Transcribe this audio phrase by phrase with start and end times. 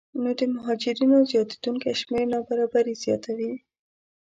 [0.21, 3.53] نو د مهاجرینو زیاتېدونکی شمېر نابرابري زیاتوي